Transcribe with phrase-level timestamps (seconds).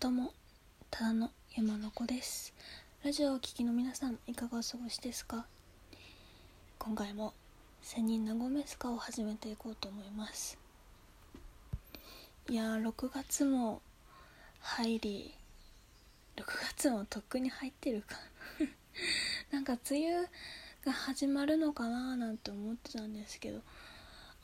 [0.00, 0.32] どうも
[0.92, 2.54] ただの山の子です。
[3.04, 5.44] ラジオをお聴きの皆さんいかがお過ごしですか？
[6.78, 7.34] 今回も
[7.82, 10.56] 千人のゴメスカを始めていこうと思います。
[12.48, 13.82] いやー6月も
[14.60, 15.34] 入り
[16.36, 18.16] 6月もとっくに入ってるか。
[19.50, 20.28] なんか梅雨
[20.84, 23.62] が始まるのかなーなんて思ってたんですけど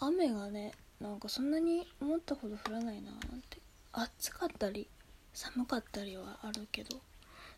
[0.00, 3.62] 雨がねなんかそんなに思ったほど降らないなーなんて。
[3.96, 4.88] 暑かったり
[5.34, 6.96] 寒かったりはあるけど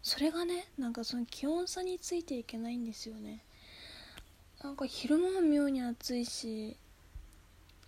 [0.02, 3.40] それがねなんかその気温差についていけないんですよね。
[4.62, 6.76] なんか昼間は妙に暑いし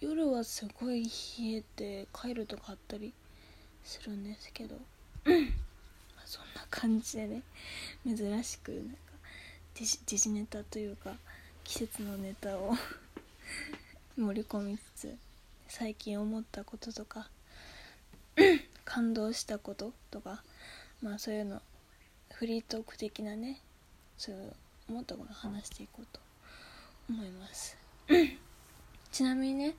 [0.00, 1.10] 夜はすごい冷
[1.54, 3.12] えて帰るとかあったり
[3.82, 4.76] するんですけど
[6.24, 7.42] そんな感じでね
[8.06, 8.96] 珍しくなんか
[9.74, 11.14] 時事ネタというか
[11.64, 12.76] 季節のネタを
[14.16, 15.16] 盛り込みつつ
[15.68, 17.28] 最近思ったこととか
[18.88, 20.42] 感動したこととか
[21.02, 21.60] まあそういうの
[22.32, 23.60] フリートーク的なね
[24.16, 24.54] そういう
[24.88, 26.18] 思ったこと話していこうと
[27.10, 27.76] 思います。
[29.12, 29.74] ちなみにね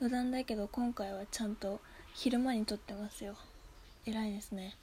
[0.00, 1.82] 余談だけど今回はちゃんと
[2.14, 3.36] 昼間に撮ってますよ。
[4.06, 4.74] 偉いですね。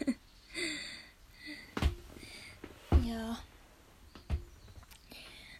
[3.02, 3.42] いや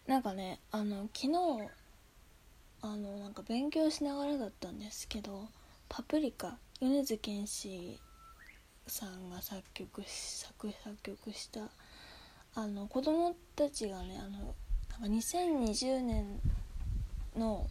[0.05, 1.29] なんかねあの昨日
[2.83, 5.47] あのなんか勉強しながらだったんですけど
[5.89, 7.99] 「パプリカ」米津玄師
[8.87, 11.61] さんが作曲し作作曲した
[12.55, 14.53] あの子供たちがねあの
[14.99, 16.39] なんか2020年
[17.37, 17.67] の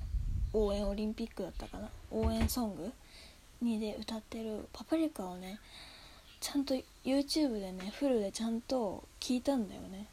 [0.52, 2.92] 応援オリンピックだったかな応援ソング
[3.60, 5.60] にで歌ってる「パプリカ」をね
[6.40, 10.08] ちゃんと YouTube でねフルでちゃんと聞いたんだよね。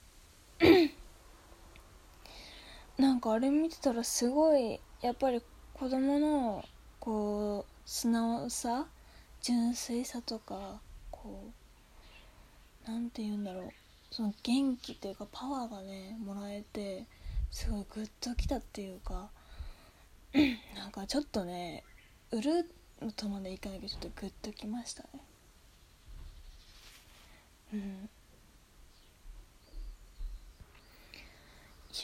[2.97, 5.41] なんかあれ見てたらすごいやっぱり
[5.73, 6.65] 子供の
[6.99, 8.85] こう素直さ
[9.41, 11.49] 純粋さとかこ
[12.87, 13.69] うなんて言うんだろう。
[14.11, 17.07] その元気というかパワーがねもらえて
[17.49, 19.29] すごいグッときたっていうか
[20.77, 21.83] なんかちょっとね
[22.29, 22.69] 売る
[23.07, 25.09] っとまでいかないけどちょっとグッときましたね。
[27.73, 27.79] うん。
[27.79, 27.83] い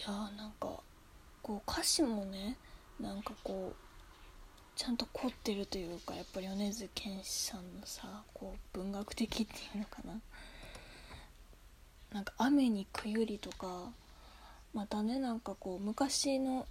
[0.01, 0.79] やーなんか
[1.43, 2.57] こう歌詞もね
[2.99, 3.84] なんかこう
[4.75, 10.19] ちゃんと凝ってるというかやっぱり米津玄師さんのさこう文学的っていうのかな。
[12.13, 13.91] なんか「雨にくゆり」とか
[14.73, 16.65] またねなんかこう昔の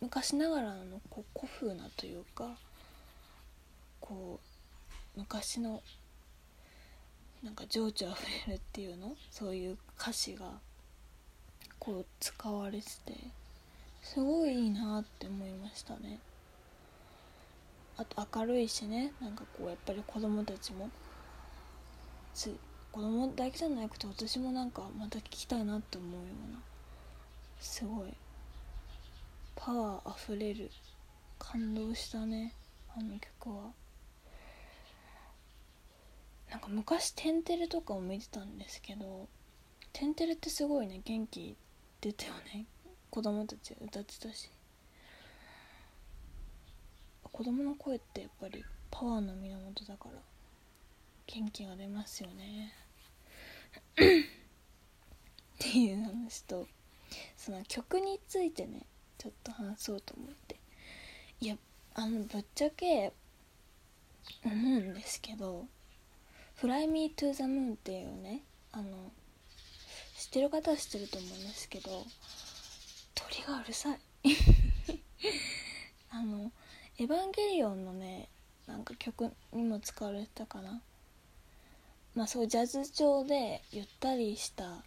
[0.00, 2.56] 昔ながらのこう古風なというか
[4.00, 4.38] こ
[5.16, 5.82] う昔の
[7.42, 9.16] なんか情緒あふれるっていうの？
[9.30, 10.52] そういう歌詞が
[11.78, 13.14] こう使われてて
[14.02, 16.18] すごいいいなって思いましたね。
[17.98, 19.12] あと明るいしね。
[19.20, 20.88] なんかこうやっぱり子供たちも。
[22.32, 22.56] つ
[22.92, 26.60] 子供だけじゃなくて私もなんかまた聞きたいなって思うような。
[27.60, 28.14] すごい。
[29.56, 30.70] パワーあふれる。
[31.38, 32.54] 感動したね。
[32.96, 33.72] あの曲は。
[36.50, 39.28] なんか昔「テンテレ」とかを見てたんですけど
[39.92, 41.00] 「テンテレ」ってすごいね。
[41.04, 41.56] 元気
[42.00, 42.64] 出たよね。
[43.10, 44.48] 子供たち歌ってたし。
[47.32, 50.20] 子供の声ってやっぱりパワーの源だから
[51.26, 52.72] 元気が出ますよね。
[53.94, 54.00] っ
[55.58, 56.66] ていう話と
[57.36, 58.86] その曲についてね
[59.18, 60.56] ちょっと話そうと思って。
[61.40, 61.56] いや
[61.94, 63.12] あのぶっちゃけ
[64.44, 65.66] 思うんですけど
[66.60, 69.12] 「Fly Me to the Moon」っていうねあの
[70.16, 72.04] 知ってる方は知ってると思うんですけど
[73.14, 74.00] 鳥がうるさい。
[76.10, 76.50] あの
[76.98, 78.28] 「エヴァンゲリオン」のね
[78.66, 80.82] なんか曲にも使われてたかな。
[82.14, 84.82] まあそうジャズ調でゆったりした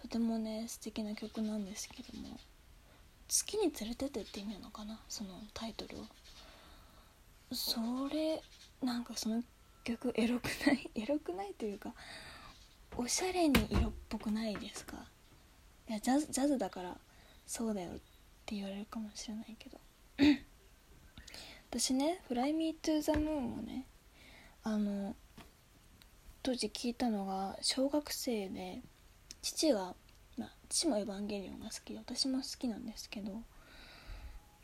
[0.00, 2.38] とてもね素敵な曲なんですけども
[3.28, 6.08] 「月に連れてって」って意味なのかなそのタイトルは
[7.52, 8.42] それ
[8.82, 9.44] なんかその
[9.84, 11.94] 曲エロくない エロくないというか
[12.96, 15.06] おしゃれに色っぽくないですか？
[15.88, 16.98] いやジャズジャズだから
[17.46, 17.94] そうだよっ
[18.46, 19.78] て言われるかもしれないけど。
[21.72, 23.86] 私ね「Fly Me to the Moon」をね
[24.62, 25.16] あの
[26.42, 28.82] 当時聞いたのが小学生で
[29.40, 29.94] 父が、
[30.36, 33.42] まあ、父も「エヴァンゲリオン」が好きで私も好きなんですけど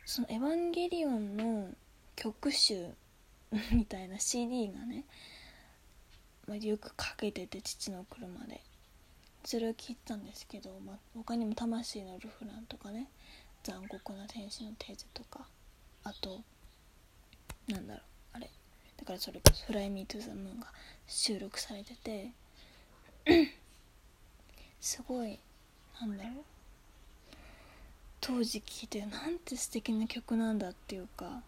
[0.05, 1.73] その「エヴァンゲリオン」の
[2.15, 2.93] 曲集
[3.71, 5.03] みたいな CD がね、
[6.45, 8.61] まあ、よくかけてて父の車で。
[9.45, 13.09] それを聞いたんですけど、まあ、他にも「魂のルフラン」とかね
[13.63, 15.47] 「残酷な天使のテーゼ」とか
[16.03, 16.43] あと
[17.69, 18.03] なんだろう。
[18.33, 18.49] あれ？
[18.97, 20.67] だからそれこそ「Fly Me to the Moon」が
[21.07, 22.31] 収録されてて
[24.81, 25.39] すごい
[25.99, 26.43] なんだろう。
[28.21, 31.41] 当時聴いてなんて素敵な曲なんだっていうか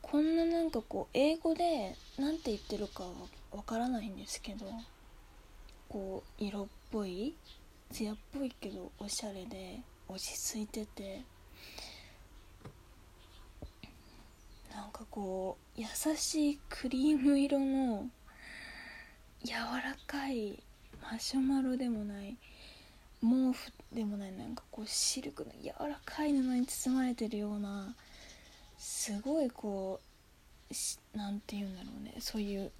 [0.00, 3.10] こんななんかこう英語で何て言ってるかは
[3.52, 4.66] わからないんですけど
[5.90, 7.34] こう色っぽい
[7.92, 11.22] 艶っぽいけどおしゃれで落ち着いてて
[14.78, 15.86] なんかこう優
[16.16, 18.06] しいクリーム色の
[19.42, 20.62] 柔らかい
[21.02, 22.36] マシュマロでもない
[23.20, 27.96] 毛布でもないなんかこうシルクの柔らかい布に包まれてるような
[28.78, 29.98] すごいこ
[30.70, 30.74] う
[31.18, 32.70] 何て言うんだろうねそういう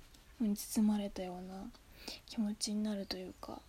[0.41, 1.65] のに包まれたような
[2.27, 3.61] 気持ちになるというか。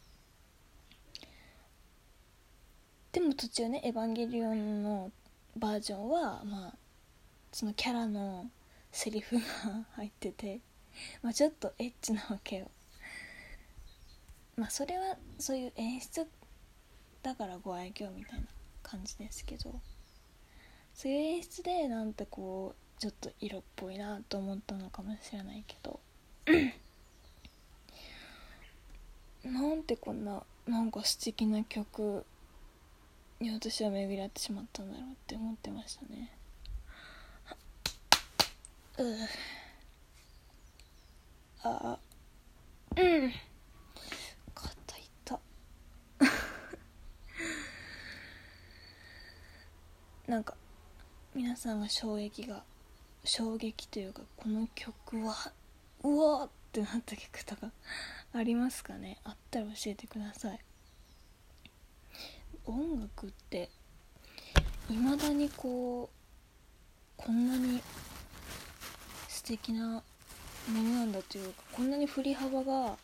[3.12, 5.12] でも途中ね「エヴァンゲリオン」の
[5.58, 6.74] バージョンはまあ
[7.52, 8.50] そのキャラの
[8.92, 9.42] セリフが
[9.94, 10.62] 入ってて、
[11.22, 12.72] まあ、ちょっとエッチなわけよ。
[14.60, 16.28] まあそれはそういう演出
[17.24, 18.48] だからご愛嬌みたいな
[18.84, 19.80] 感じですけど
[20.94, 26.02] そういう演出でなんてこうちょっと色っぽいなと思ったのかもしれないけど
[29.50, 32.26] なんてこんななんか素敵な曲
[33.40, 36.34] に私は巡り合ってしまったんだろうって思ってましたね。
[39.04, 39.18] う
[41.64, 41.98] あ
[42.98, 43.32] うん。
[44.54, 45.40] 肩痛。
[50.28, 50.56] なんか
[51.34, 52.64] 皆さんが衝撃が
[53.24, 55.54] 衝撃というかこの曲は
[56.04, 57.72] うわーってなった曲とか
[58.34, 59.20] ありますかね？
[59.24, 60.60] あったら教えてください。
[62.66, 63.70] 音楽って
[64.90, 66.10] いまだにこ
[67.18, 67.82] うこんなに
[69.50, 70.04] 素敵な
[70.72, 72.96] ものなんだというかこんなに振り幅が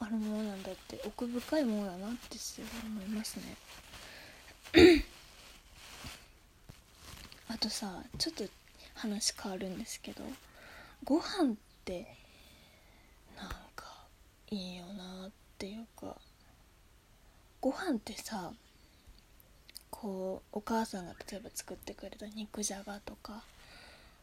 [0.00, 5.02] あるものなんだって奥深いものだなってすごい思いますね。
[7.48, 8.44] あとさちょっと
[8.94, 10.22] 話変わるんですけど
[11.04, 12.06] ご飯って
[13.36, 14.06] なんか
[14.50, 16.16] いいよなっていうか
[17.60, 18.50] ご飯ってさ
[19.90, 23.44] こうお母さんが例えば作ってくれた肉じゃがとか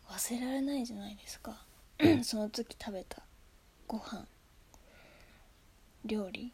[0.09, 1.65] 忘れられないじゃないですか。
[2.23, 3.23] その時食べた
[3.87, 4.25] ご飯。
[6.05, 6.51] 料理。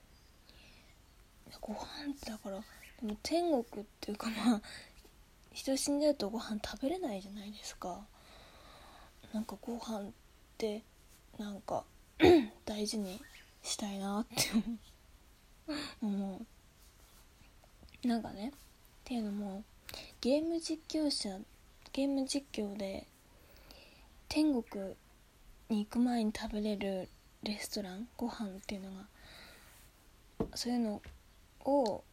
[1.61, 1.79] ご飯
[2.11, 2.59] ってだから
[3.01, 4.61] でも天国っていうかまあ
[5.51, 7.99] 人死んじゃうとご飯食べれないじゃないですか。
[9.33, 10.11] なんかご飯っ
[10.57, 10.83] て
[11.37, 11.83] なんか
[12.65, 13.19] 大事に
[13.63, 14.35] したいなって
[16.01, 16.41] 思
[18.03, 18.07] う。
[18.07, 18.51] なんかねっ
[19.03, 19.63] ていうのも
[20.21, 21.39] ゲーム実況者
[21.91, 23.07] ゲーム実況で
[24.29, 24.95] 天国
[25.69, 27.09] に行く前に食べれる
[27.41, 31.01] レストランご飯っていうのがそういうの
[31.65, 32.03] を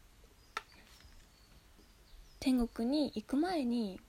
[2.40, 4.00] 天国に行く前に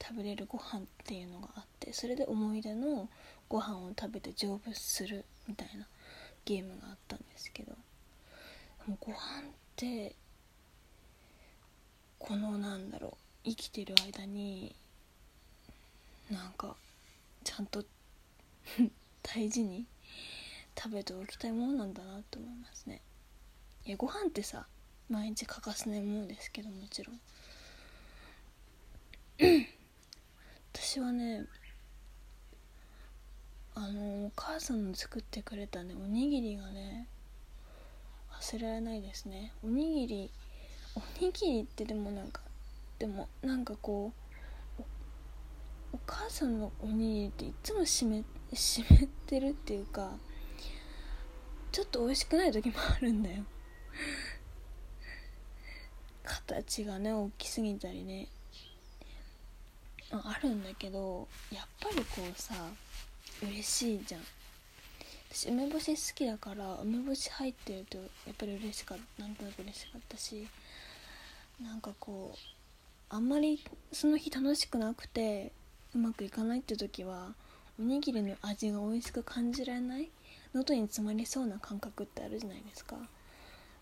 [0.00, 3.08] 食べれるご飯っていうのがあってそれで思い出の
[3.48, 5.86] ご飯を食べて成仏するみたいな
[6.44, 7.72] ゲームがあったんですけど
[8.86, 9.18] もご飯っ
[9.74, 10.14] て
[12.20, 13.08] このなんだろ
[13.44, 14.76] う生きてる間に
[16.30, 16.76] なんか
[17.46, 17.84] ちゃんと
[19.22, 19.86] 大事に
[20.76, 23.00] 食べておきたいものなんだなと思いますね。
[23.84, 24.66] いやご飯ってさ
[25.08, 27.20] 毎日欠かせないものですけどもちろん。
[30.74, 31.46] 私はね
[33.76, 37.06] あのお母さんの作ってくれたねおにぎりがね
[38.32, 39.52] 忘れられないですね。
[39.62, 40.30] おにぎり
[40.96, 42.42] おにぎりってでもなんか
[42.98, 44.25] でもなんかこう
[45.92, 50.12] お母さんのおにぎりっていつも湿湿ってるっていうか
[51.72, 53.44] ちょっと美味しくない時もあるんだよ。
[56.24, 58.28] 形がね大きすぎたりね。
[60.10, 62.54] あるんだけどやっぱりこうさ
[63.42, 64.20] 嬉しいじゃん。
[65.30, 70.46] 私梅干し好きだから梅干し入ってるとやっぱり嬉しかったなんとなく嬉しかったし
[71.60, 72.38] なんかこう
[73.10, 73.62] あんまり
[73.92, 75.52] その日楽しくなくて
[75.96, 77.32] うまくいかないって時は
[77.80, 80.10] おにぎりの味が美味しく感じられない
[80.52, 82.96] 喉に詰まりそうな感覚ってあるじゃないですか。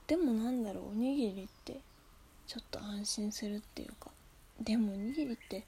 [0.06, 1.80] でもなんだろうおにぎりって
[2.46, 4.10] ちょっと安心するっていうか。
[4.60, 5.66] でもおにぎりって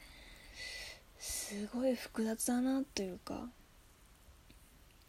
[1.18, 3.48] すごい複雑だなというか。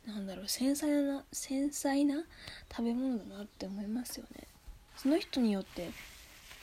[0.07, 2.23] なんだろう繊細な繊細な
[2.71, 4.47] 食べ物だなって思いますよね。
[4.95, 5.91] その人によって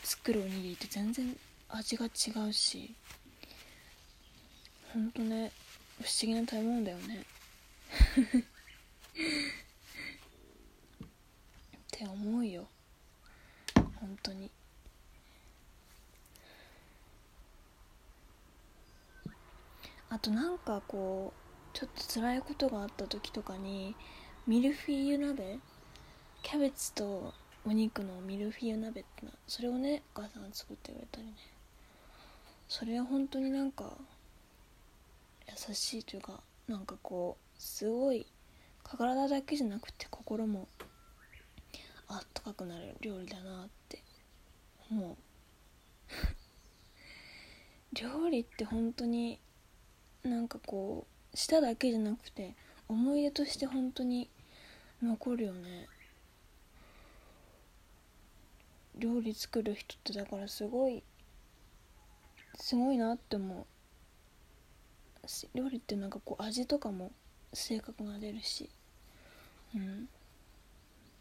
[0.02, 1.36] 作るおにぎりって全然
[1.68, 2.92] 味が違うし。
[4.94, 5.50] ほんとね
[6.00, 7.24] 不思議な食べ物だよね。
[10.74, 12.68] って思うよ。
[13.96, 14.52] 本当に。
[20.10, 23.96] あとなんかこうちょっと辛いことがあった時とかに
[24.46, 25.58] ミルフィーユ鍋？
[26.44, 27.34] キャベツと
[27.64, 31.32] お肉のミルフィーユ鍋ってなそれをねお母さんが作ってくれたりね。
[32.68, 33.96] それは本当になんか
[35.48, 38.26] 優しいというかなんかこうすごい
[38.82, 40.68] 体だけじゃなくて心も
[42.08, 44.02] あったかくなる料理だなって
[44.90, 45.16] 思う。
[47.94, 49.40] 料理って本当に
[50.22, 52.54] なんかこう舌だけじゃなくて
[52.88, 54.28] 思い出として本当に
[55.02, 55.88] 残るよね。
[58.96, 61.02] 料理作る人ってだからすごい
[62.56, 63.66] すごいなって思う。
[65.54, 67.12] 料理ってなんかこう味とかも
[67.52, 68.70] 性格が出るし
[69.74, 70.08] うん。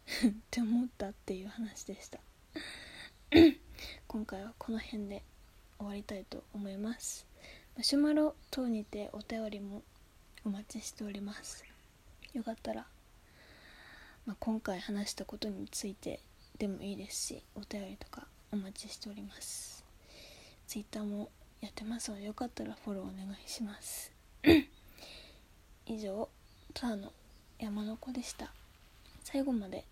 [0.28, 2.20] って思ったっていう話でした。
[4.06, 5.22] 今回はこの辺で
[5.78, 7.26] 終わりたいと思います。
[7.76, 9.82] マシュマロ等にてお便りも
[10.44, 11.64] お待ちしております。
[12.32, 12.86] よかったら、
[14.26, 16.20] まあ、今回話したことについて
[16.58, 19.84] でもいいですしお便りとかお待ちしております。
[20.66, 21.30] Twitter も
[21.64, 22.10] やってます。
[22.10, 24.12] のでよかったらフォローお願いします。
[25.86, 26.28] 以上
[26.74, 27.10] ただの
[27.58, 28.52] 山の子でした。
[29.22, 29.86] 最後まで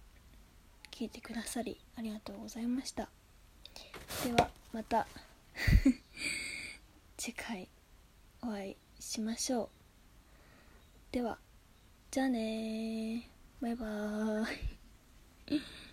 [0.91, 3.09] 聞いてくださりありがとうございました。
[4.23, 5.07] ではまた
[7.17, 7.67] 次回
[8.43, 9.69] お会いしましょう。
[11.11, 11.38] では
[12.11, 13.31] じゃあね
[13.62, 15.92] バイバーイ。